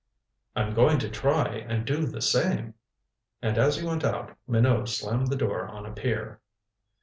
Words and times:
"I'm 0.55 0.73
going 0.73 0.97
to 0.97 1.09
try 1.11 1.47
and 1.57 1.85
do 1.85 2.07
the 2.07 2.23
same." 2.23 2.73
And 3.39 3.55
as 3.59 3.77
he 3.77 3.85
went 3.85 4.03
out, 4.03 4.35
Minot 4.47 4.89
slammed 4.89 5.27
the 5.27 5.35
door 5.35 5.67
on 5.67 5.85
a 5.85 5.91
peer. 5.93 6.41